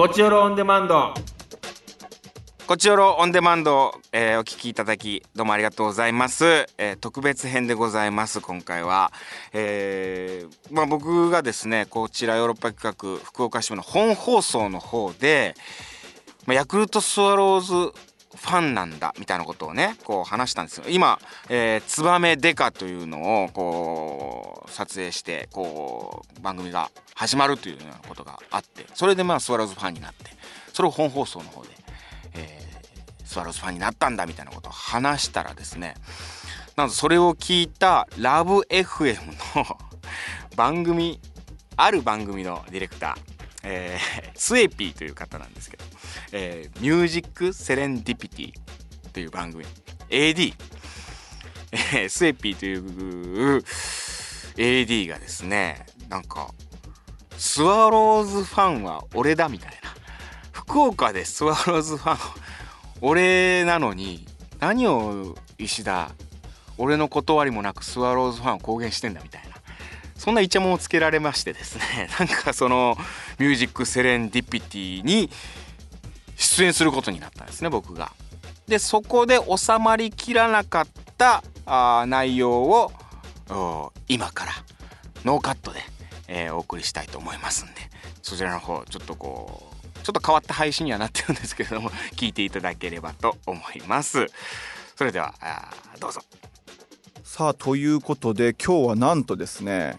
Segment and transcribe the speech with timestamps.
[0.00, 1.12] こちよろオンデマンド。
[2.66, 9.12] こちよろオンデマンド、えーお聞きいただきどうもありがとうございます、えー特別編でございます今回は、
[9.52, 15.54] えーまあ、僕がですねこちらヨーロッパ企画福岡支部の本放送の方で、
[16.46, 17.92] まあ、ヤクルトスワローズ
[18.34, 20.84] ファンなんだみたいなことをねこう話したんですよ。
[20.88, 21.18] 今
[21.48, 30.30] 「えーツバメデカ」というのをこう撮影してこう番組が始まるというようなことがあってそれでまあスワローズファンになって
[30.72, 31.70] それを本放送の方で、
[32.34, 32.70] えー
[33.30, 35.94] スワローズファンになったんだみたいなことを話したらですね
[36.76, 39.18] なんとそれを聞いたラブ f m
[39.54, 39.78] の
[40.56, 41.20] 番組
[41.76, 45.84] ある番組のディレクター、えースエピーという方なんですけど
[46.32, 48.52] 「えーミュージック・セレンディピティ」
[49.12, 49.64] という番組
[50.08, 50.54] AD、
[51.72, 53.62] えースエピーという
[54.56, 56.50] AD がですねなんか
[57.36, 59.90] スワローズファンは俺だみたいな。
[60.52, 62.18] 福岡でスワローズファン
[63.02, 64.26] 俺なのに
[64.60, 66.12] 何を石田
[66.78, 69.49] 俺の断りもなくスワローズファンを公言してんだみたいな。
[70.20, 72.94] そんなイチャモンをつけられましてですね なんかその
[73.40, 75.30] 「ミュージック・セレンディピティ」に
[76.36, 78.12] 出演することになったんですね僕が。
[78.68, 82.92] でそこで収まりきらなかったあ内容を
[84.08, 84.52] 今から
[85.24, 85.82] ノーカットで、
[86.28, 87.90] えーお送りしたいと思いますんで
[88.22, 94.26] そちらの方ちょっとこうちょっと変わった配信にはなってるんですけれども 聞いていただければと思います。
[94.96, 95.34] それでは
[95.98, 96.20] どうぞ。
[97.24, 99.98] さあということで今日はなんとですね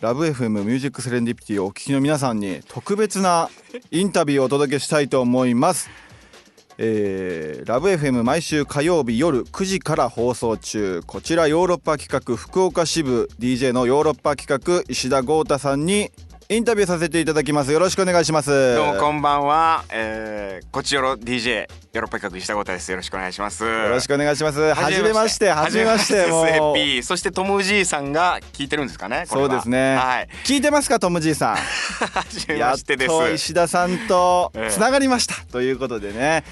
[0.00, 3.50] ラブ f m ミュージックセレンディピティをお聞きの皆さんに特別な
[3.90, 5.90] インタビューをお届けしたいと思います。
[6.78, 16.10] えー、ラブ f m 毎週火曜日夜9時から放送中こちらヨーロッパ企画福岡支部 DJ のヨーロッパ企画石田剛太さんに
[16.50, 19.84] インタビューさせていただきますよろしくお願いしますどうもこんばんは。
[19.88, 22.90] えー、こちよろ DJ ヨーロッパ企画石田豪太です。
[22.90, 23.62] よろしくお願いします。
[23.62, 26.46] よよろしくお願いしますはじめましてはじめましてもう。
[26.46, 29.26] SAP そしてトムじいさんが聞いてるんですかね。
[29.26, 30.28] そうですね、はい。
[30.44, 31.54] 聞いてますかトムじいさん？
[32.18, 33.08] はじめやっましてです。
[33.10, 36.42] と石田さんとええつながりました、ということでね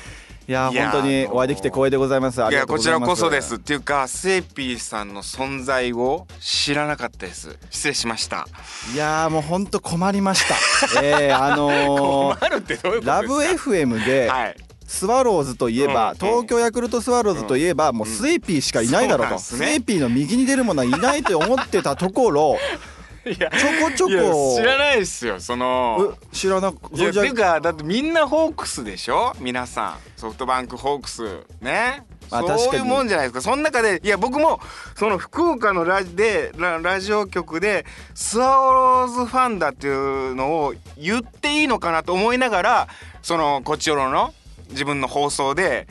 [0.48, 2.42] いや本当にお会いできて光栄でございます。
[2.42, 3.56] あいやこちらこそです。
[3.56, 7.58] っていうかセーピーさんの存在を知らなかったです。
[7.68, 8.48] 失礼しました。
[8.94, 10.54] いやーもう本当困りました。
[11.04, 14.56] えー、あのーラブ FM ではい。
[14.86, 22.56] スワローズといえば、うん東京ヤクルトスワローズといえば、もうスエピーしかいないだろうと、スエピーの右に出るものはいないと思ってたところ
[23.26, 24.56] いやちょこちょこ。
[24.56, 26.14] 知らないですよその。
[26.22, 29.34] え知らなくいていうかだってみんなホークスでしょ？
[29.40, 29.98] 皆さん。
[30.16, 31.42] ソフトバンクホークス。
[31.60, 32.04] ね？
[32.30, 33.40] まあそういうもんじゃないですか。
[33.40, 34.60] その中でいや僕も
[34.96, 42.88] その福岡のラジでララジオ局でスワローズファンだっていうのを言っていいのかなと思いながら
[43.22, 44.34] そのこっちよろの
[44.70, 45.88] 自分の放送で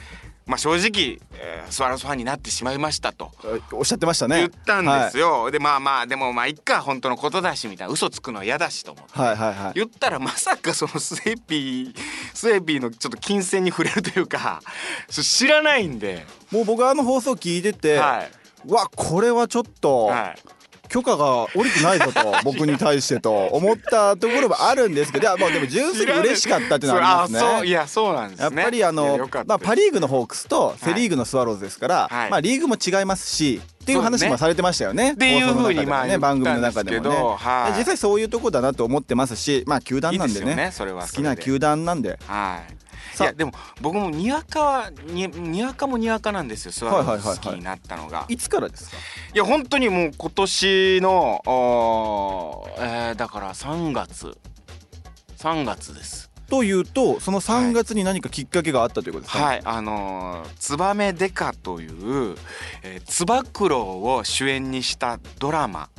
[0.47, 3.31] まあ正直、えースワローズファンになってしまいましたと。
[3.73, 4.37] おっしゃってましたね。
[4.37, 9.19] 言ったんですよ、でまあまあでもまあいっか本当のことだしみたいな嘘つくのは嫌だしと思って。
[9.19, 9.63] はいはいはい。
[9.65, 11.95] はい言ったらまさかそのスエピー
[12.33, 14.61] スエピーのちょっと金銭に触れるというか
[15.09, 18.31] そ知らないんで、もう僕あの放送聞いてて、はい、
[18.65, 20.39] うわこれはちょっとはい、
[20.97, 27.39] 許可が下りてないぞと僕に対してと思ったところもあるんですけど もうでも純粋に嬉しかったっていうのはありますね。
[27.39, 27.67] そうあそう。
[27.67, 28.43] いやそうなんですね。
[28.45, 32.31] やっぱりあのまあ、パ・リーグのホークスとセ・リーグのスワローズですから、はい。
[32.31, 35.13] まあ、リーグも違いますしっていう話もされてましたよね。
[35.13, 37.15] っていうふうにまあね番組の中でもね。
[37.15, 37.77] どはい。
[37.77, 40.55] 実際そういうとこだなと思ってますしまあ球団なんでね。
[40.55, 42.17] ねそれは好きな球団なんで。
[42.25, 42.61] は
[43.23, 43.51] いやでも
[43.81, 46.71] 僕もにわかはににわかもにわかなんですよ。
[46.71, 48.97] スワローズ好きになったのが、いいつからですか？
[49.33, 51.41] や本当にもう今年の
[52.77, 54.37] えーだから3月
[55.37, 56.31] 3月です。
[56.49, 62.37] というとその3月に何かきっかけがあったということですか、はい、あのーツバメデカという、
[62.83, 65.89] えー、つば九郎を主演にしたドラマ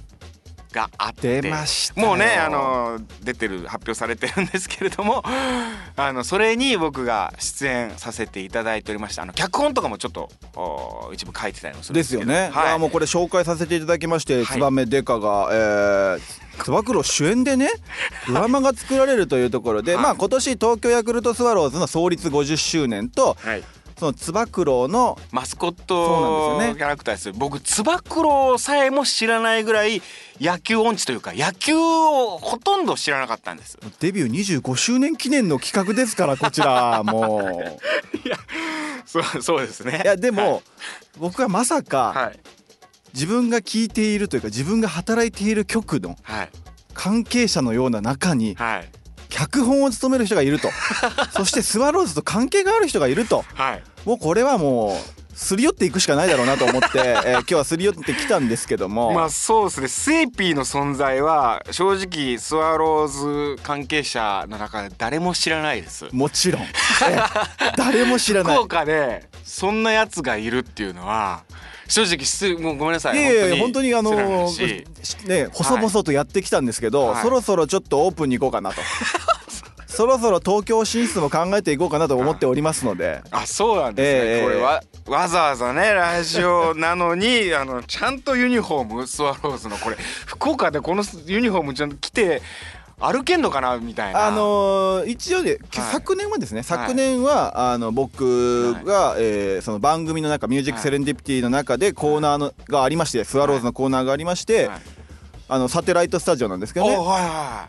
[0.72, 1.40] があって。
[1.40, 2.06] 出ましたよ。
[2.06, 5.22] もうね、あのー出てる発表されてるんですけれども
[5.96, 9.22] あのそれに僕が出演させていただいておりました。
[9.22, 12.22] あの脚本とかもちょっとお一部書いてたりもするんでですけど。
[12.22, 12.78] すよね、はい。
[12.78, 14.46] もうこれ紹介させていただきまして、い。
[14.46, 16.20] ツバメデカが、えー、
[16.62, 17.70] つば九郎主演でね
[18.28, 20.02] ドラマが作られるというところで、はい。
[20.04, 23.64] まあ今年東京ヤクルトスワローズの創立50周年とはい
[23.98, 27.32] そのつば九郎のマスコットキャラクターです。
[27.32, 30.02] 僕つば九郎さえも知らないぐらい
[30.40, 33.76] 野球音痴というか野球をほとんど知らなかったんです。
[33.98, 37.50] デビュー25周年記念の企画ですからこちらも
[39.04, 40.00] そうそうですね。
[40.04, 40.62] ういやでも、
[41.18, 42.38] 僕はまさか、はい。
[43.14, 46.50] 自分が聞いているというか自分が働いている局のはい。
[46.94, 48.88] 関係者のような中にはい。
[48.92, 48.97] キ
[49.38, 50.69] 脚本を務める人がいると。
[51.31, 53.44] そしてスワローズと関係がある人がいると。
[53.55, 53.82] はい。
[54.05, 59.88] もうこれはもうすり寄っていくしかないだろうなと思って、 えー今日はすり寄ってきたんですけども、まあそうですね。
[59.88, 66.06] スエピーの存在は正直スワローズ関係者の中で誰も知らないです。
[66.11, 68.55] もちろん、えー 誰も知らない。
[68.55, 71.43] 福岡でそんなやつがいるっていうのは
[71.87, 73.19] 正直もうごめんなさい。
[73.19, 77.23] いやいや本当にあのね細々とやってきたんですけど、はい。
[77.23, 78.82] そろそろちょっとオープンに行こうかなと
[79.98, 83.20] そろそろ東京進出も考えていこうかなと思っておりますので。
[83.32, 92.42] あそうなんですね、ええこれはわざわざねラジオなのに あのちゃんとユニフォームスワローズのこれ福岡でこのユニフォームちゃんと着て
[93.00, 94.28] 歩けんのかなみたいな。
[94.28, 95.60] あのー一応ね、はい。
[95.90, 104.80] 昨年はですね昨年は、あの僕が、えーその番組の中「ミュージックセレンディピティ」の中でコーナーのがありましてスワローズのコーナーがありまして、はい。
[105.48, 106.96] あのサテライトスタジオなんですけどね。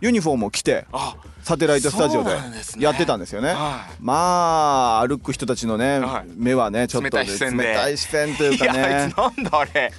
[0.02, 1.16] ユニフォームを着てあ
[1.50, 2.30] サテライトスタジオで
[2.78, 3.50] やってたんですよね。
[3.50, 3.96] はい。
[4.00, 6.28] まあ歩く人たちのね、はい。
[6.36, 9.08] 目はねちょっと冷たい視線というかね。
[9.10, 9.92] いつなんだあれ。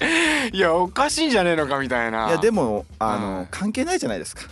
[0.52, 2.26] いやおかしいんじゃねえのかみたいな。
[2.26, 3.49] いいやでもあの、はい。
[3.50, 4.44] 関係ないじゃないですか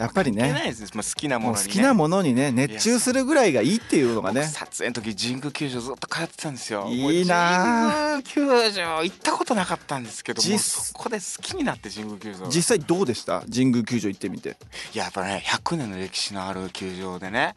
[0.00, 0.52] やっぱりね。
[0.94, 4.40] まあ、好きなものに、ね、好きなものにね熱中するぐらいがいいっていうのがね。
[4.40, 6.86] 僕撮影の時神宮球場ずっと通ってたんですよ。
[6.88, 12.46] いいな神宮球場行ったことなかったんですけどもそこで好きになって神宮球場。
[12.48, 13.42] 実際どうでした？
[13.52, 14.56] 神宮球場行ってみて。
[14.94, 17.54] いややっぱね100年の歴史のある球場でね。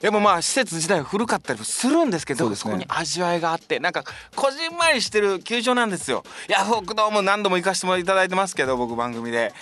[0.00, 2.72] でもまあ施設自体は古かったりもするんですけどそ,、すね。
[2.72, 4.02] こに味わいがあってなんか
[4.34, 6.24] こじんまりしてる球場なんですよ。
[6.48, 9.52] いや僕どうも何度も行かせてもいただいてますけど僕番組で。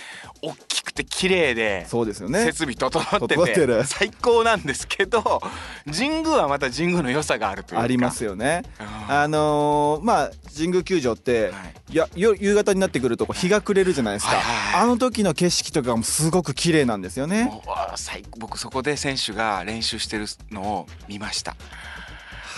[0.41, 2.43] 大きくて綺麗でそうですよね。
[2.45, 5.41] 設備整ってて最高なんですけど
[5.85, 7.83] 神宮はまた神宮の良さがあるというか。
[7.83, 8.63] ありますよね。
[8.79, 9.13] うん。
[9.13, 11.53] あのーまあ神宮球場って、はい。
[11.93, 14.83] いやよ夕方になってくると日が暮れるじゃないですか、はいはいはい。
[14.83, 17.51] あの時の景色とかもすごく綺麗なんですよね。
[18.37, 21.55] 僕そこで選手が練習してるのを見ました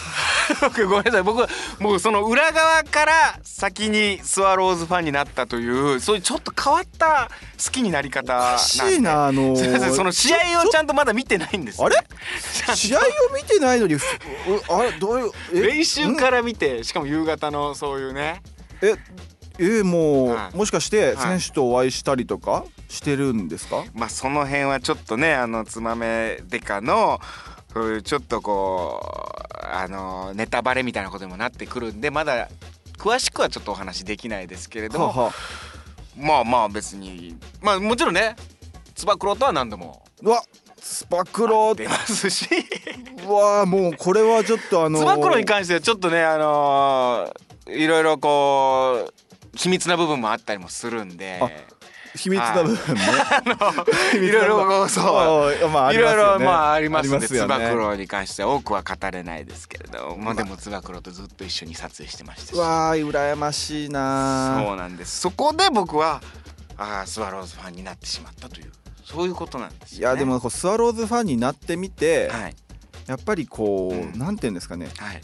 [0.61, 1.23] 僕ごめんなさい。
[1.23, 1.47] 僕
[1.79, 7.29] もうその裏側から先にスワローズファンになったというそういうちょっと変わった
[7.63, 8.63] 好きになり方なんで。
[8.63, 9.91] しいなあのー。
[9.95, 11.85] その試合をちゃんとまだ見てないんですよ。
[11.85, 11.97] あれ？
[12.75, 13.01] 試合を
[13.35, 13.95] 見てないのに
[14.69, 15.61] あれどういうえ？
[15.61, 18.41] 練習から見てしかも夕方のそういうね。
[18.81, 18.95] え
[19.59, 20.57] えもう、はい。
[20.57, 21.39] もしかしてはい。
[21.39, 27.21] 選手とお会いしたりとかしてるんですか、まあその辺はちょっとねあのつまめデカの
[27.73, 32.49] そういうちょっとこうあのネタバレみたいなことにもなってくるんでまだ
[32.97, 35.31] 詳しくはちょっとお話できないですけれども、はあはあ
[36.17, 38.35] まあまあ別にまあもちろんね
[38.95, 40.43] つば九郎とは何度もうわ
[40.81, 41.75] スパクロ。
[41.75, 42.49] 出ますし。
[43.27, 47.31] うわもうこれはちょっとあのつば九郎に関してはちょっとねあの
[47.67, 51.39] いろいろこう秘密な部分もあったりもするんで。
[51.41, 51.49] あ
[52.15, 53.01] 秘密な部分ね、
[54.15, 54.27] い。
[54.31, 60.35] ろいろそううまあいろいろまああありますんでつば九郎に関しては多くは語れないですけれどまあ。
[60.35, 62.57] でもつば九郎とずっと一緒に撮影してましたし。
[62.57, 64.61] わー羨ましいな。
[64.65, 65.21] そうなんです。
[65.21, 66.21] そこで僕は
[66.77, 68.71] あースワローズファンになってしまったという
[69.05, 72.55] そういうことなんですよ、ね、いやでもこうスワローズファンになってみて、はい。
[73.07, 74.17] やっぱりこう、うん。
[74.19, 74.89] なんていうんですかね。
[74.97, 75.21] はい。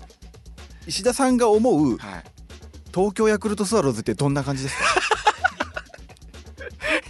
[0.87, 2.23] 石田さんが思うはい。
[2.93, 4.83] 東京ヤクルトスワローズってどんな感じですか？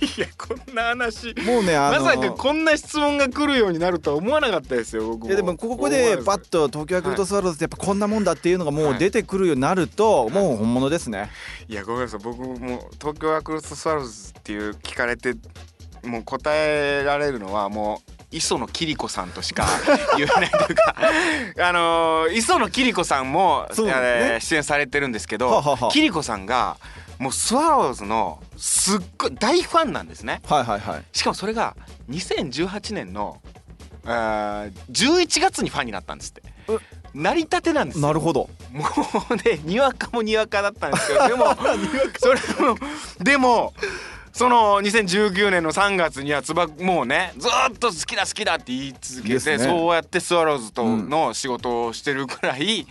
[0.01, 1.33] いやこんな話。
[1.45, 5.27] もうねあのまさかこんな質問が来るようになるとは思わなかったですよ僕も。
[5.27, 11.29] いやでもここでバッと東京ヤクルトスワローズってやっぱこんなもんだっていうのがもう出てくるようになるともう本物ですね。
[11.67, 12.19] いやごめんなさい。
[12.23, 15.33] 僕も東京ヤクルトスワローズっていう聞かれて
[16.03, 19.65] もう答えられるのはもう磯野桐子さんとしか
[20.17, 20.95] 言えないというか
[21.67, 23.75] あのー磯野桐子さんも、ね。
[23.77, 26.77] えー出演されてるんですけど、桐子さんが
[27.19, 30.41] もうスワローズのすっごい大ファンなんですね。
[30.45, 31.03] はいはいはい。
[31.11, 31.75] しかもそれが
[32.09, 33.41] 2018年の
[34.05, 36.43] あー11月にファンになったんですって。
[36.69, 36.77] え？
[37.13, 38.07] 成り立てなんですよ。
[38.07, 38.49] なるほど。
[38.71, 38.85] も
[39.31, 41.45] うねにわかもにわかだったんですけどでも
[42.19, 42.77] それも
[43.19, 43.73] でも
[44.31, 49.63] その2019年の3月にはつばもうねずーっと好きだ好きだって言い続けて、ね。
[49.63, 52.85] そうやってスワローズとの仕事をしてるくらい、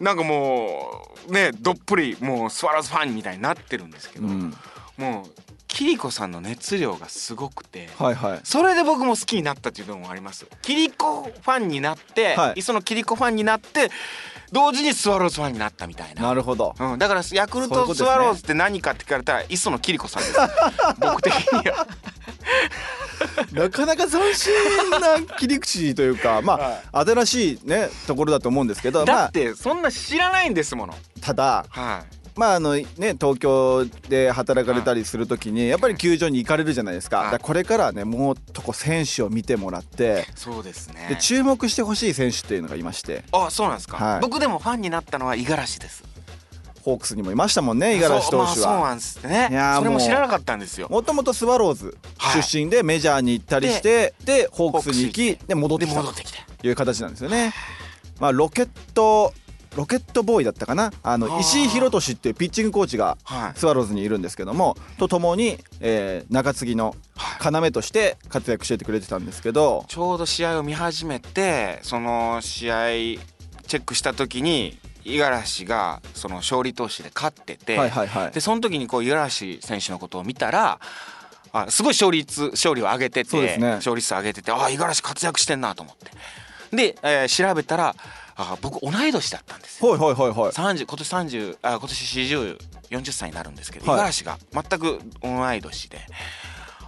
[0.00, 4.54] なんかもうねどっぷりもうスワローズファンみたいになってるんですけど、うん
[4.96, 5.30] もう
[5.68, 7.88] 桐子さんの熱量がすごくて。
[7.98, 10.46] はいはいそれで僕も好きになったっていうのもあります。
[10.62, 13.90] キリコファンになって、はい磯野キリコファンになって
[14.50, 16.22] 同時にスワローズファンになったみたいな。
[16.22, 20.38] なるほどうん、だからヤクルトスワローズって何かって聞かれたら磯野キリコさんです。
[20.98, 21.86] 僕的には。
[23.52, 24.52] なかなか斬新
[24.90, 26.58] な切り口というかま
[26.92, 30.94] あ新しいねところだと思うんですけどまあだってそんな知らないんですもの。
[31.20, 32.04] ただは
[32.36, 37.26] まああのね東京で働かれたりするときにやっぱり球場に行かれるじゃないですか,、はい。
[37.26, 41.06] だからこれからはねもっとこう選手を見てもらってそうですね。
[41.08, 43.24] で注目してほしい選手っていうのがいまして。
[43.32, 44.20] あそうなんですか、はい。
[44.20, 46.04] 僕でもファンになったのは五十嵐です
[46.84, 48.80] ホークスにもいましたもんね五十嵐投手そう,、まあ、そうは。
[48.88, 49.48] なんですね。
[49.50, 50.88] いやーそれも知らなかったんですよ。
[50.90, 52.42] もともとスワローズはい。
[52.42, 55.86] 出身でメジャーに行ったりしてでホークスに行きで戻って。
[55.86, 57.52] できた戻ってきてという形なんですよね。
[58.20, 59.32] まあロケット
[59.76, 60.92] ロケットボーイだったかな。
[61.02, 63.58] あの石井宏俊っていうピッチングコーチがはい。
[63.58, 66.96] スワローズにいるんですけどもとともに、えー中継ぎの
[67.44, 72.76] 要として活躍しててくれてたんですけどちょうど試合を見始めてその試合
[73.66, 74.78] チェックした時に
[75.08, 78.30] 五十嵐がその勝利投手で勝ってて、はいはいはい。
[78.32, 80.78] でその時にこう五十嵐選手のことを見たら
[81.52, 83.74] あすごい勝率勝利を上げてて、ね。
[83.76, 86.76] 勝率上げててあ五十嵐活躍してんなと思って。
[86.76, 87.94] で、えー調べたら
[88.36, 89.90] あ僕同い年だったんですよ。
[89.92, 90.50] はいはいはいはい。
[90.50, 92.20] 30今年30あ今年
[93.00, 94.12] 4040歳になるんですけど五はい。
[94.12, 95.98] 十嵐が全く同い年で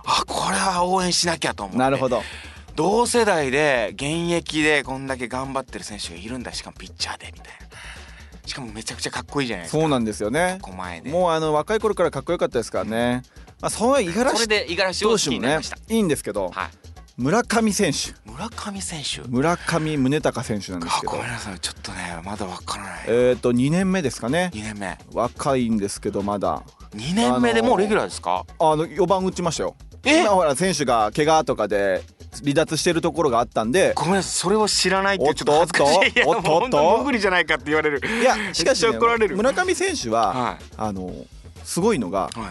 [0.05, 1.79] あこれは応援しなきゃと思って。
[1.79, 2.23] なるほど。
[2.77, 6.53] 同世代で現役でこんだけ頑張ってる選手がいるんだ。
[6.53, 7.70] しかもピッチャーでみたいな
[8.51, 9.81] しかもめちゃくちゃかっこいいじゃないですか。
[9.81, 10.59] そうなんですよね。
[11.07, 13.23] もうあの若い頃からかっこよかったですからね、
[13.61, 16.71] まあ、その五十嵐投手もねいいんですけどはい。
[17.17, 18.13] 村上選手。
[18.29, 19.21] 村上選手。
[19.29, 21.13] 村上宗隆選手なんですあけど。
[21.13, 21.61] ごめんなさい。
[21.61, 23.05] ちょっとねまだわからない。
[23.07, 24.51] えっ、と2年目ですかね。
[24.53, 24.99] 2年目。
[25.13, 26.65] 若いんですけどまだ。
[26.97, 28.45] 2年目でもうレギュラーですか？
[28.59, 29.77] あの4番打ちましたよ。
[29.90, 32.03] え今ほら選手が怪我とかで
[32.43, 33.93] 離脱してるところがあったんで。
[33.95, 36.13] ごめんなさいそれを知らないってちょっと恥ずかしい。
[36.13, 36.47] いやおっとおっと。
[36.51, 38.01] もう本当にモグリじゃないかって言われる。
[38.07, 41.13] いやしかし、ね村上選手は、はあの
[41.65, 42.51] すごいのがいはい。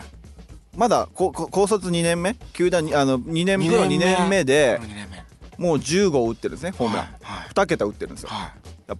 [0.75, 2.35] まだ高卒2年目？
[2.53, 5.19] 球団にあの2年プロ2二年目で2年目。
[5.57, 7.49] もう10号打ってるんですねホームラン、はいはい。
[7.49, 8.29] 2桁打ってるんですよ。
[8.29, 8.51] はい。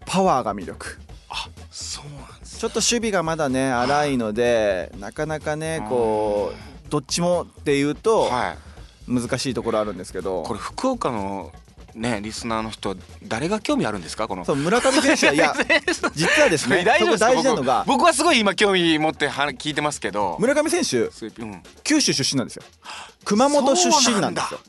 [0.06, 1.00] パワーが魅力。
[1.30, 8.58] あそうなんですちょっと守備がまだね荒いのでなかなかねこうどっちもっていうとはい。
[9.12, 10.44] 難しいところあるんですけど。
[10.44, 11.52] これ福岡の
[11.96, 14.28] ねリスナーの人誰が興味あるんですか？
[14.28, 14.46] この。
[14.46, 15.54] そう村上選手はいや
[16.14, 20.38] 実はですね大丈夫大事なのが僕僕はすごい今興味持っては聞いてますけど。
[20.40, 21.64] 村上選手すうん。
[21.84, 22.64] 九州出身なんですよ。
[23.26, 24.60] 熊本出身なんですよ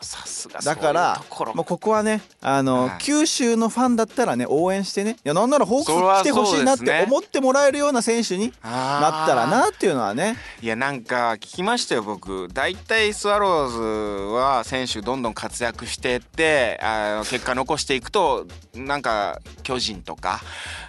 [0.00, 1.54] さすがだからそうころ。
[1.54, 2.98] もうここはねあの、はい。
[3.00, 5.16] 九州のファンだったらね応援してね。
[5.24, 10.36] いやなんならホークス来てほしいなって思ってもらえるような選手になったらなっていうのはね。
[10.62, 12.48] いやなんか聞きましたよ僕。
[12.52, 20.40] 大体スワローズは選手どんどん活躍してってあの結果残していくとなんか巨人とか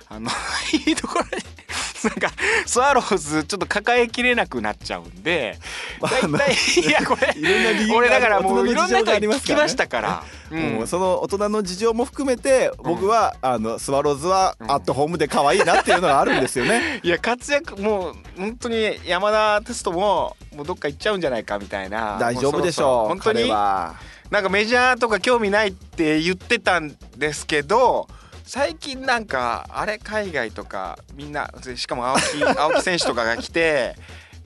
[0.10, 0.30] あの
[0.88, 1.57] いいところに
[2.04, 2.32] なんか
[2.66, 5.58] スワローズちょっと抱えきれなくなっちゃうんで
[6.00, 10.24] まあ大体いやこれいろんな理由が俺だからもういろんな人聞きましたから。
[10.52, 10.74] うん。
[10.76, 17.02] もうその大人の事情も含めて僕は、あのスワローズはアットホームで可愛いなっていうのがあるんですよね。
[17.04, 22.18] いや活躍もう本当に山田テストももうどっか行っちゃうんじゃないかみたいな。
[22.20, 23.08] 大丈夫でしょう。
[23.10, 23.50] 本当に？
[23.50, 23.96] な
[24.42, 28.08] んかメジャーとか興味ないって言ってたんですけど
[28.48, 33.96] 最近なんかあれ海外とかみんなしかも青木 青木選手とかが来て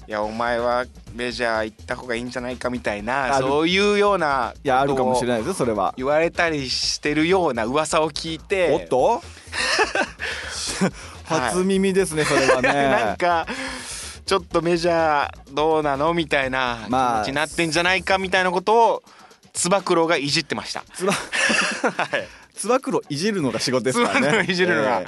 [0.07, 5.93] いやお前はメジャー行った方がいいんじゃないかみたいなそういうようないやあるかもしれないですよそれは。
[5.97, 9.21] 言われたりしてるような噂を聞いておっと？
[11.25, 12.69] 初耳ですねそれはね。
[12.89, 13.45] なんか
[14.25, 19.03] ちょっとメジャーどうなのみたいな気まあ持ちになってんじゃないかみたいなことを
[19.53, 20.83] つば九郎がいじってました。
[20.93, 21.19] つばは
[22.17, 24.27] いつば九郎いじるのが仕事ですからね。
[24.27, 25.05] つば九郎いじるのがえ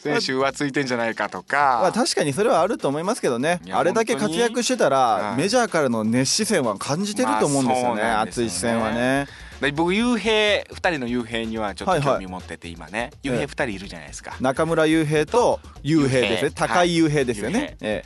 [0.00, 2.00] 選手浮ついてんじゃないかとまあか。
[2.00, 3.60] 確かにそれはあると思いますけどね。
[3.70, 9.26] あれだけ活躍してたら、はいメジャーからの熱視線は感じてると思うんですよね,、まあ熱い視線はね。
[9.60, 13.10] で僕雄平二人の雄平にはちょっと興味持ってて今ね。
[13.22, 14.36] 雄平二人いるじゃないですか。
[14.40, 16.50] 中村悠平と悠平ですね。
[16.54, 17.76] 高い悠平ですよね、はい。
[17.80, 18.04] え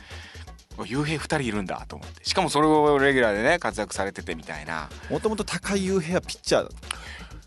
[0.85, 2.25] 雄平二人いるんだと思って。
[2.25, 4.89] しかもそれをレギュラーでね活躍されててみたいな。
[5.09, 6.69] えもともと高い悠平はピッチャーだ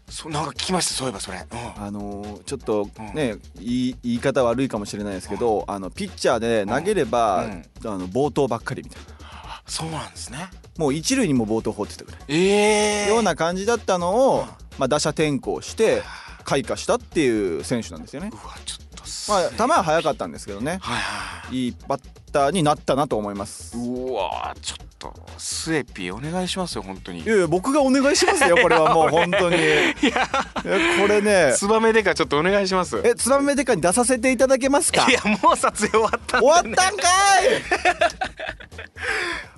[0.09, 1.39] そうなんか聞きましたそういえばそれ。
[1.39, 1.83] うん。
[1.83, 7.65] あのーちょっとね、言い言い方悪いかもしれないですけど、あのピッチャーで投げれば、うん。
[7.85, 9.17] あの暴投ばっかりみたいな。
[9.67, 10.49] そうなんですね。
[10.79, 12.19] もう一塁にも暴投放ってたぐら。
[12.19, 14.45] い、ええような感じだったのを、
[14.79, 16.03] まあ、打者転向して
[16.45, 18.31] 開花したっていう選手なんですよね。
[18.33, 18.37] う。
[18.37, 20.79] わちょっとすまあ球は速かったんですけどね。
[20.81, 21.69] はいはいい。
[21.69, 22.01] いバッ
[22.33, 23.77] ターになったなと思います。
[23.77, 24.86] うわちょっと
[25.39, 27.21] スエピお願いしますよ本当に。
[27.21, 29.57] いやいや僕がお願いしますよ これはもう本当に。
[29.57, 30.29] いや
[31.01, 31.53] これね。
[31.57, 33.01] ツバメデカちょっとお願いします。
[33.05, 35.07] えツバメデカに出させていただけますか？
[35.09, 37.07] いやもう撮影終わったね、終わったんかい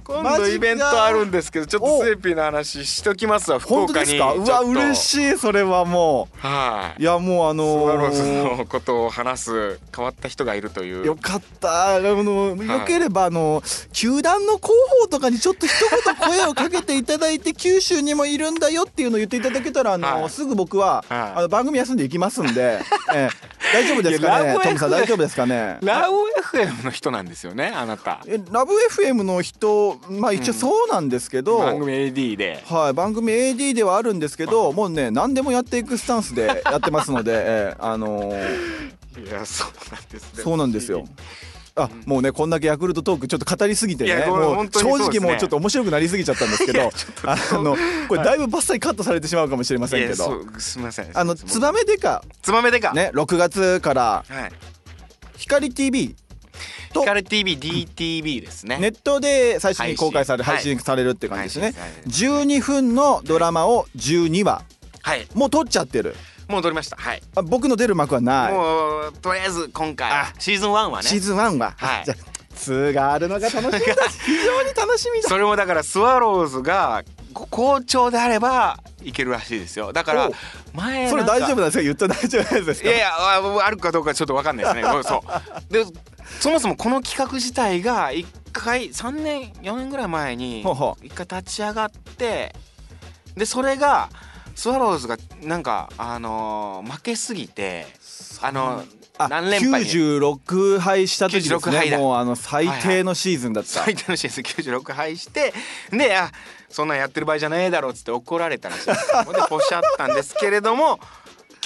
[0.08, 4.18] 今度イベントあるんですけどちょっとスエピーの話しときますわ福岡に。
[4.18, 4.32] か？
[4.32, 7.02] うわ嬉いしいそれはもはい。
[7.02, 11.04] いやもうあスワローズののことを話す変わった人がいるという。
[11.04, 11.96] よかった。
[11.96, 13.62] あのよければあの
[13.92, 14.72] 球団の広
[15.02, 15.72] 報とかにちょっと一
[16.04, 20.30] 言声をかけていただいて九州にもいるんだよっていうのを言っていただけたらあの、はい。
[20.30, 21.20] すぐ僕は、はい。
[21.36, 22.80] あの番組休んで行きますんで、
[23.14, 24.56] ええ大丈夫ですかね？
[24.62, 25.78] トムさん大丈夫ですかね？
[25.82, 26.12] ラウ
[26.52, 28.20] FM の人なんですよねあなた。
[28.26, 32.62] えラブ FM の人まあ一応そうなんですけど、番組 AD で。
[32.66, 40.42] はい、番組 AD ではあるんですけど、もうね何でもやっていくスタンスでやってますので、ええあのーいやそうなんですね。
[40.44, 41.04] そうなんですよ。
[41.78, 46.90] あもうねこんだけヤクルトトークちょっと語りすぎてねもう正直もうちょっと面白くなりすぎちゃったんですけど
[47.24, 47.76] あの
[48.08, 50.44] これだいぶバッサリカットされてしまうかもしれませんけど。
[50.58, 51.10] すみません。
[51.14, 52.22] あのツバメデカ。
[52.42, 52.92] ツバメデカ。
[52.92, 54.52] ね6月からはい。
[55.36, 56.16] 光 TV
[56.92, 58.78] と光 TVDTV ですね。
[58.80, 60.78] ネットで最初に公開され配信。
[60.80, 61.72] されるって感じですね。
[61.72, 64.62] 配信さ12分のドラマを12話。
[65.02, 65.26] はい。
[65.34, 66.16] もう撮っちゃってる
[66.48, 66.96] もう撮りました。
[66.96, 67.22] はい。
[67.36, 68.52] あ僕の出る幕はない。
[68.52, 71.02] もうとりあえず今回あシーズン1はね。
[71.06, 72.04] シーズン1は、はい。
[72.06, 72.16] じゃあ
[72.58, 73.78] 2があるのが楽しみだ。
[74.26, 79.92] 非常に楽しみだそれもだからスワローズがこ好調であればいけるらしいですよ。
[79.92, 80.32] だからお
[80.76, 81.82] 前それ大丈夫夫なんですか？
[81.82, 82.88] 言ったら大丈夫ですか？
[82.88, 84.82] いやいやああるかどうかちょっと分かんないですね。
[85.04, 85.22] そ
[85.70, 85.72] う。
[85.72, 85.84] で
[86.40, 92.54] そもそもこの企画自体が1回3年4年ぐらい前にほうほ1回立ち上がって
[93.36, 94.08] でそれが
[94.58, 97.86] スワローズがなんかあのー負けすぎて
[98.42, 98.82] あの
[99.16, 99.88] あ何連敗に。
[99.88, 101.96] 96敗した時です96敗だ。
[101.96, 105.54] ねもうあの最低のシーズンだった、最低のシーズン96敗して
[105.92, 106.32] であ
[106.68, 108.86] そんなんやってる場合じゃねえだろっつって怒られたらしい。
[108.90, 108.94] で
[109.48, 110.98] ポシャったんですけれども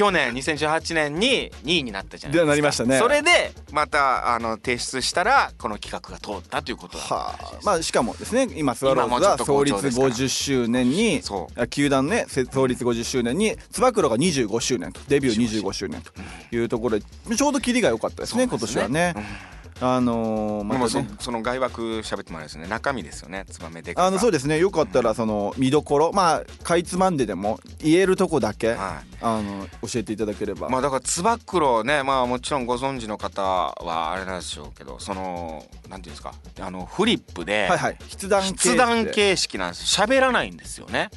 [0.03, 2.45] 去年2018年に2位になったじゃないですか。
[2.45, 2.99] でなりましたね。
[2.99, 6.99] それでまたあの提出したらこの企画が通ったということ。
[6.99, 7.61] はあ。
[7.63, 10.11] まあしかもですね今スワローズが今もちょっと創立好調ですから。
[10.11, 11.23] 50周年に
[11.71, 16.11] 球団ねせ創立50周年につば九郎が25周年とデビュー25周年と
[16.57, 17.05] いうところで
[17.37, 21.09] ちょうどキリが良かったですね今年はね、あのーうん、もうそまたね。
[21.19, 22.69] その外枠喋ってもらいですね。
[22.69, 23.45] 中身ですよね。
[23.51, 24.59] ツバメでかあのそうですね。
[24.59, 26.13] よかったらその見どころ。
[26.13, 28.79] まあかいつまんででも言えるとこだけ、はい。
[29.21, 37.97] あの教えていただければ、まあだからつば九郎ねまあもちろんご存知の方はあれなんでしょうけどそのなんていうんですかあのフリップではいはい。
[38.09, 38.63] 筆談形式。
[38.65, 41.11] で筆談形式なんです喋らないんですよね。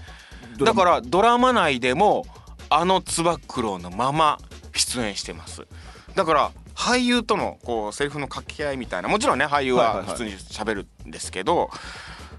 [0.57, 2.25] だからドラマ内でも
[2.69, 4.39] あのつば九郎のまま
[4.73, 5.67] 出演してます。
[6.15, 11.69] だから俳優とのこうセリフの掛け合いみたいなもちろんね俳優は普通に喋るんですけど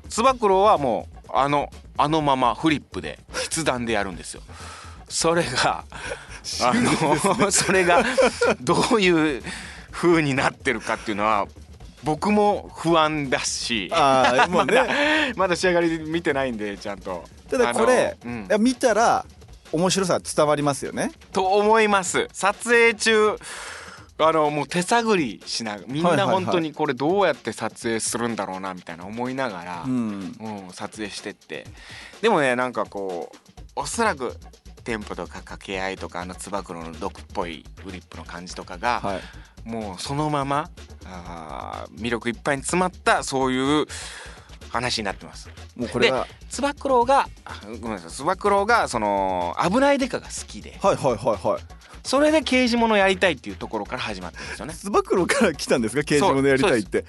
[0.09, 4.43] つば九郎はもうあのあのままフリップで筆談でやるんですよ。
[5.09, 5.85] それが
[6.63, 8.05] あの それが
[8.61, 9.43] どういう
[9.91, 11.47] 風になってるかっていうのは
[12.05, 17.25] 僕も不安だしあーもう まだねまだ仕上がり見てないんでちゃんと。
[17.51, 18.49] ただこれ、うん。
[18.59, 19.25] 見たら
[19.73, 21.13] 面白さが伝わりますよね。
[21.33, 22.29] と思います。
[22.33, 23.39] 撮影中
[24.19, 30.37] あのもう手探りしながらみんな本当にこれどうやって撮影するんだろうなみたいな思いながら、うん。
[30.41, 31.67] うん、撮影してって。
[32.23, 33.37] でもねなんかこう
[33.77, 34.35] おそらく
[34.85, 39.21] テンポとか掛け合いとかあのつば九郎の毒っぽいフリップの感じとかが、はい。
[39.69, 40.71] もうそのまま
[41.05, 43.87] あー魅力いっぱいに詰まったそういう
[44.71, 45.51] 話になってます。
[45.77, 50.79] もうこれがつば九郎があごめんなさいつば九郎がその危ないデカが好きで。
[50.81, 51.63] はいはいはいはい
[52.07, 54.75] それで刑事物やりたいっていうところから始まったんですよね。
[54.75, 56.05] つば九郎から来たんですか？
[56.05, 57.05] 刑事物やりたいって。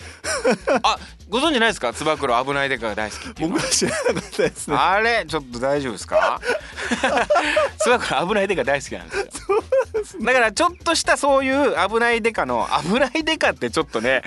[0.83, 0.97] あ
[1.29, 1.93] ご存知ないですか？
[1.93, 4.75] つば九郎危ないデカが大好き僕は知らなかったですね。
[4.75, 5.25] あれ？
[5.27, 6.41] ちょっと大丈夫ですか？
[7.79, 10.23] つば九郎危ないデカ大好きなんですよ。
[10.25, 14.23] だからちょっとしたそういう危ないデカの危ないデカってちょっとね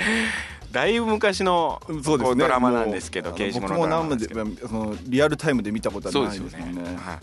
[0.72, 2.40] だいぶ昔のそうですね。
[2.42, 4.68] ドラマなんですけどもう刑事も何でラマなんですけど。
[4.68, 6.66] そのリアルタイムで見たことはないそうですよね。
[6.66, 6.98] ですもんね。
[7.02, 7.18] は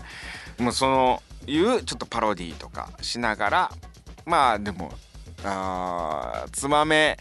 [0.60, 3.72] い、もうそのいうちょっとパロディーとかしながら
[4.26, 4.92] まあでも
[5.44, 7.18] あーつばめ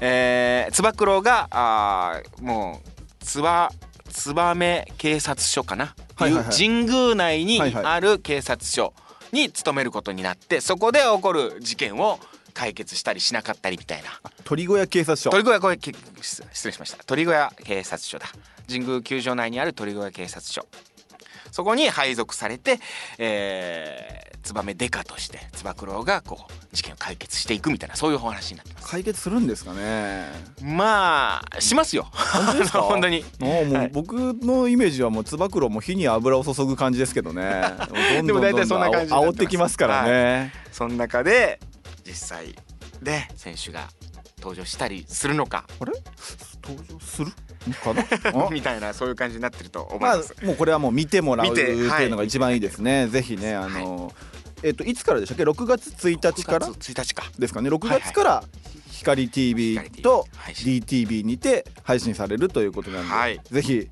[0.00, 3.70] えーつば九郎があーもうつば
[4.10, 8.92] つばめ警察署かな、はいは神宮内にある警察署
[9.32, 12.18] に勤めることになってそこで起こる事件を
[12.54, 14.08] 解決したりしなかったりみたいな。
[14.42, 15.30] 鳥小屋警察署。
[15.30, 15.60] 鳥小屋
[16.20, 17.04] 失礼しました。
[17.04, 18.26] 鳥小屋警察署だ。
[18.68, 20.66] 神宮球場内にある鳥小屋警察署
[21.50, 22.78] そこに配属されて、
[23.18, 28.88] えー、ツバメデカとしてつば九郎がこう事件を解決していくみたいなそういうお話になってます。
[28.88, 30.26] 解決するんですかね。
[30.62, 32.06] まあしますよ。
[32.72, 33.24] 本当 に。
[33.38, 33.86] もうもはい。
[33.86, 37.62] う僕のイメージはもうつば九郎も火に油を注ぐ感じですけどね。
[38.24, 40.52] でも大体そんな感じ煽ってきますからね。
[40.72, 41.58] その中で
[42.06, 42.54] 実際
[43.02, 43.88] で選手が
[44.38, 45.64] 登場したりするのか。
[45.80, 45.92] あれ？
[46.66, 47.32] 登場する？
[48.50, 54.12] みたいなそういう感じになってると思いまます、あもうこれはもう見てもらうっていいうのが一番いいですね、ぜひねあの、
[54.62, 57.24] えっといつからでしたっけ？6月1日から？9月1日か。
[57.38, 57.70] ですかね。
[57.70, 58.44] 6月から
[58.90, 63.40] 光 TV と DTV にて配信されるということなんで、はい。
[63.50, 63.88] ぜひ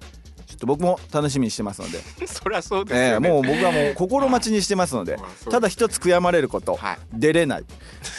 [0.56, 5.16] っと僕も楽しみにしてますので、 そりゃそうですえよね、ーもう僕はもう心待ちにしてますので。
[5.50, 6.98] ただ一つ悔やまれること、はい。
[7.12, 7.64] 出れない。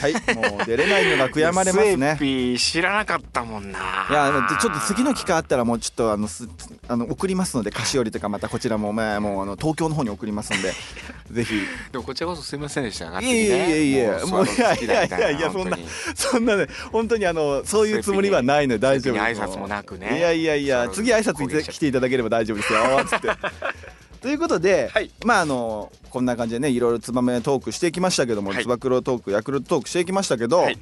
[0.02, 0.14] はい。
[0.14, 2.18] もう出れないのが悔やまれますね。
[2.20, 3.80] ピ知らなかったもんな。
[4.10, 6.48] いやちょっと次の機会あったらもうちょっとあのす
[6.88, 8.94] あの送りますので菓子折りとかまたこちらも。
[8.94, 10.74] まあもうあの東京の方に送りますんで。
[11.32, 11.54] ぜひ。
[11.92, 13.98] でもこちらこそすいませんでしたいえいえいえ。
[13.98, 15.78] いえもういやいやいやいやそんな
[16.16, 19.18] そんなね本当にあのそういうつもりはないので大丈夫。
[19.18, 20.18] 挨拶もなくね。
[20.18, 23.30] いやいやいや次挨拶来ていただければ大丈夫ですよつって。
[24.22, 25.12] ということで、はい。
[25.24, 28.64] まああのこんな感じでねいろいろつばめトークしていきましたけども、はい。
[28.64, 30.80] つば九郎トークヤクルトトークしていきましたけど、はい。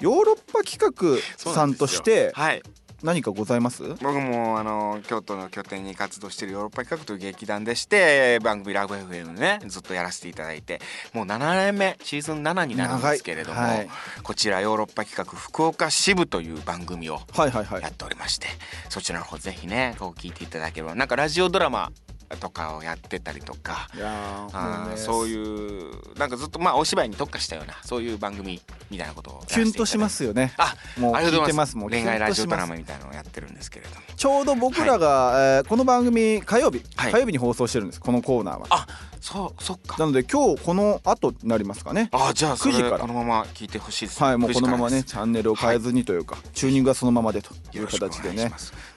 [0.00, 2.62] ヨーロッパ企画さんとしてはい
[3.04, 3.82] 何かございます？
[4.00, 10.80] 僕もあの京都の拠点に活動しているヨーロッパ企画という劇団でして番組「ラブ f m ねずっとやらせていただいて
[11.12, 13.88] もう7年目シーズン7になるんですけれども、はい。
[14.22, 17.82] こちらヨーロッパ企画福岡支部という番組をはいはいはい。
[17.82, 18.46] やっておりまして
[18.88, 20.94] そちらの方ぜひねこう聞いていただければ。
[20.94, 21.92] なんかラジオドラマ
[22.36, 23.88] とかをやってたりとか。
[23.94, 30.54] あーそういうなんかずっとまあお芝居に特化したようなそういう番組みたいなことをキュンとしますよね。
[30.56, 33.96] あもう聞いてますすもう恋愛ラジオドラマみたいなのをやってるんですけれども。
[34.16, 37.12] ちょうど僕らが、えーこの番組火曜日、はい。
[37.12, 38.00] 火曜日に放送してるんです。
[38.00, 38.66] このコーナーは。
[38.70, 38.86] あ
[39.20, 39.96] そうそっか。
[39.98, 42.10] なので今日この後になりますかね。
[42.12, 42.98] あじゃあそれ9時から。
[42.98, 44.22] このまま聞いてほしいです。
[44.22, 48.52] はいもうこのままね9時チャンネルを変えずにというか、チューニングはそのままでという形でね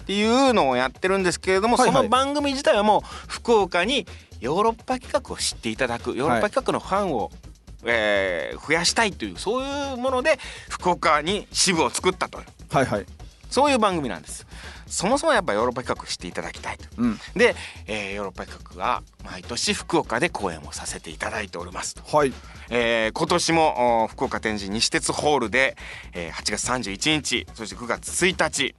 [0.07, 1.95] っていうのをやってるんですけれども、はいはい。
[1.97, 4.07] その番組自体はもう福岡に
[4.39, 7.29] ヨーロッパ企画を知っていただくヨーロッパ企画のファンを、
[7.83, 10.39] えー増やしたいというそういうもので
[10.69, 12.45] 福岡に支部を作ったという。
[12.71, 13.05] はいはい。
[13.49, 14.47] そういう番組なんです。
[14.87, 16.85] そもそもやっぱヨーロッパ企画知っていただきたいと。
[16.97, 17.19] うん。
[17.35, 17.53] で、
[17.87, 22.17] えーヨーロッパ企画は毎年福岡で公演をさせていただいておりますと。
[22.17, 22.31] はい。
[22.69, 25.75] えー今年もお福岡天神西鉄ホールで、
[26.13, 28.75] えー8月31日そして9月1日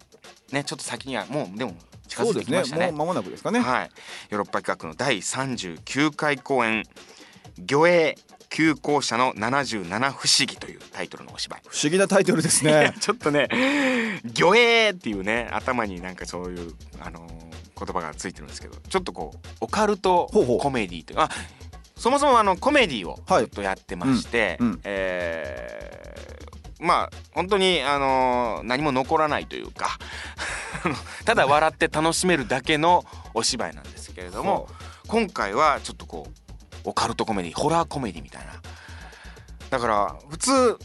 [0.52, 1.74] ねちょっと先にはもうでも
[2.08, 2.86] 近づいてきましたね。
[2.86, 3.90] もう間もなくですかね、はい。
[4.30, 6.84] ヨーロッパ企画の第39回公演
[7.58, 8.18] 「魚影
[8.50, 11.62] 急行車の77不思議」というタイトルのお芝居。
[11.68, 12.94] 不思議なタイトルですね。
[13.00, 13.48] ちょっとね
[14.24, 21.28] 「魚影」っていうね頭になんかそういう、あのー言葉がついてるんですけどちょっとこうオカルトコメディというあ
[21.96, 23.44] そもそもあのコメディをはい。
[23.44, 24.80] ずっとやってまして、うんうん。
[24.82, 25.97] えー
[26.80, 29.98] まあ本当に、あのー何も残らないというか
[31.24, 34.68] ただ笑って楽しめるだけのお芝居なんですけれども
[35.06, 36.48] 今回はちょっとこう
[36.84, 38.52] オカルトコメディホラーコメディみたいな。
[39.70, 40.78] だから普通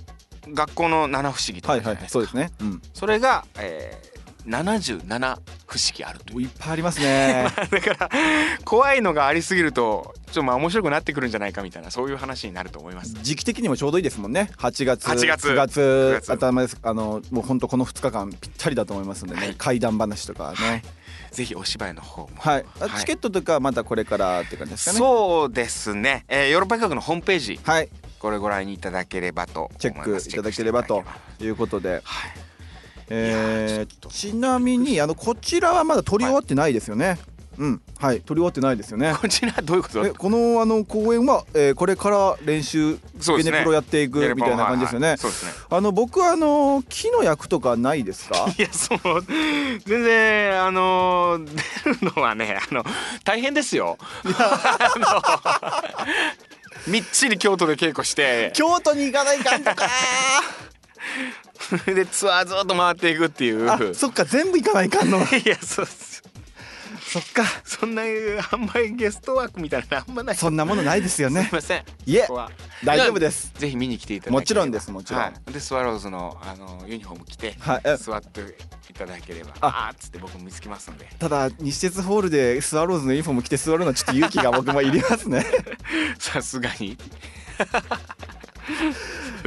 [0.47, 2.51] 学校の七不思議とはいはいかじゃないですか、そうですね。
[2.59, 2.81] うん。
[2.93, 4.12] それが、えー、
[4.47, 7.47] 77不思議あるといっぱいありますね。
[7.71, 8.09] だから
[8.65, 13.13] 怖いのがありすぎるとちょっとまあ面白くなってくるんじゃないかみたいなそういう話になると思います。
[13.21, 14.51] 時期的にもちょうどいいですもんね。
[14.57, 15.47] 8月8月。
[15.49, 15.79] 9月。
[15.79, 16.31] 9月。
[16.31, 16.77] 頭です。
[16.83, 19.55] あのもう本当この2日間ぴったりだと思いますんでね、はい。
[19.55, 20.83] 怪談話とかね。
[21.31, 22.29] ぜひお芝居の方も。
[22.37, 22.65] はい、
[22.99, 24.97] チケットとかまたこれからって感じですかね。
[24.99, 27.59] そうですね、えー、ヨーロッパ企画のホームページ。
[27.63, 27.89] はい。
[28.19, 31.03] これご覧いただければとチェックいただければと。
[31.41, 32.52] いうことで、はい
[33.09, 37.19] えーちなみにあのこちらはまだ撮り終わってないですよね、
[37.57, 37.81] うん。
[37.99, 39.15] はい撮り終わってないですよね。
[39.19, 40.05] こちらどういうこと？
[40.05, 42.99] えこのあの公演は、えーこれから練習ね。
[43.37, 45.51] ゲネプロやっていくみたいな感じですよね、はいはいそうですね。
[45.69, 48.47] あの僕はあの木の役とかないですか？
[48.57, 51.39] いやその全然あの
[51.85, 52.83] 出るのはねあの
[53.23, 53.97] 大変ですよ。
[56.87, 58.51] みっちり京都で稽古して。
[58.55, 59.87] 京都に行かないかんとか
[61.85, 63.69] でツアーずっと回っていくっていう。
[63.69, 65.19] あそっか全部行かないかんの。
[65.45, 66.23] いやそうっす
[67.13, 67.43] そっか。
[67.63, 68.01] そんな
[68.51, 70.35] あんまりゲストワークみたいなのあんまない。
[70.35, 71.83] そんなものないですよすねいません。
[72.07, 72.27] いえ
[72.83, 73.53] 大丈夫です。
[73.55, 75.21] ぜひ見に来ていただければもちろんですもちろん。
[75.21, 77.97] はい、でスワローズのあのユニフォーム着て、はいえ。
[77.97, 78.41] 座って
[78.89, 79.91] いただければあ。
[79.93, 81.07] っつって僕も見つけますんで。
[81.19, 85.45] ただ西鉄ホールでスワローズのユニフォーム着て座るのはちょっと勇気が僕もいりますね。
[86.17, 86.97] さすがに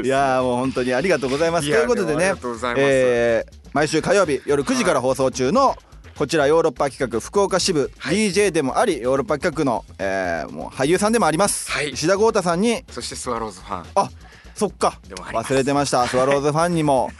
[0.02, 1.68] いやーもう本当にありがとうございます。
[1.70, 2.34] ということでね
[2.76, 5.76] えー毎週火曜日夜9時から放送中の
[6.16, 8.16] こちらヨーロッパ企画福岡支部、はい。
[8.30, 11.90] DJ でもありヨーロッパ企画の、えーもう俳優さんでもあります、はい。
[11.90, 12.82] 石田豪太さんに。
[12.90, 13.86] そしてスワローズファン。
[13.94, 14.10] あ
[14.54, 14.98] そっか。
[15.08, 16.06] 忘れてました。
[16.08, 17.10] スワローズファンにも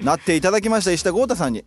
[0.00, 0.90] なっていただきました。
[0.90, 1.64] 石田豪太さんに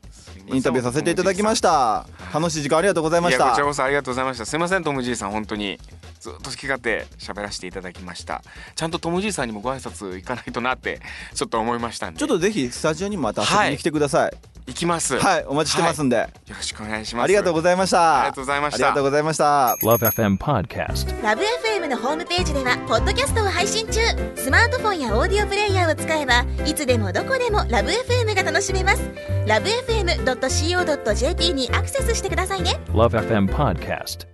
[0.48, 2.06] インタビューさせていただきました。
[2.34, 4.46] 楽しい時間ありがとうございましいやこちたらこそありがとうございました。
[4.46, 5.32] すいませんトム・ジーさん。
[5.32, 5.80] 本当に
[6.24, 8.42] ずっと好き勝手喋らせていただきました。
[8.76, 11.02] ちゃんとトム・ジーさんにもご挨拶行かないとなって
[11.34, 12.20] ちょっと思いましたんで。
[12.20, 14.32] ちょっとぜひスタジオにもまた遊びに来てください、
[14.68, 15.20] 行きます。
[15.20, 17.26] はいお待ちしてますんで、よろしくお願いします。
[17.26, 18.22] ありがとうございました。
[18.22, 18.86] ありがとうございました。
[18.86, 19.76] ありがとうございました。
[19.84, 21.24] Love FM Podcast.
[21.24, 24.00] ラブ f m のホームページではポッドキャストを配信中。
[24.38, 29.02] スマートフォンやオーディオプレイヤーを使えばいつでもどこでもラブ f m が楽しめます。
[29.46, 32.80] ラブ FM.co.jp にアクセスしてくださいね。
[32.94, 34.33] Love FM Podcast.